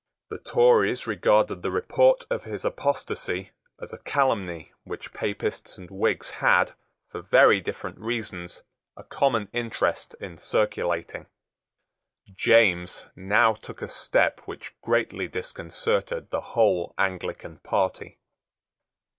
The 0.31 0.39
Tories 0.39 1.05
regarded 1.05 1.61
the 1.61 1.69
report 1.69 2.25
of 2.31 2.43
his 2.45 2.65
apostasy 2.65 3.51
as 3.79 3.93
a 3.93 3.99
calumny 3.99 4.73
which 4.83 5.13
Papists 5.13 5.77
and 5.77 5.91
Whigs 5.91 6.31
had, 6.31 6.73
for 7.11 7.21
very 7.21 7.61
different 7.61 7.99
reasons, 7.99 8.63
a 8.97 9.03
common 9.03 9.47
interest 9.53 10.15
in 10.19 10.39
circulating. 10.39 11.27
James 12.33 13.05
now 13.15 13.53
took 13.53 13.83
a 13.83 13.87
step 13.87 14.39
which 14.45 14.73
greatly 14.81 15.27
disconcerted 15.27 16.31
the 16.31 16.41
whole 16.41 16.95
Anglican 16.97 17.59
party. 17.59 18.17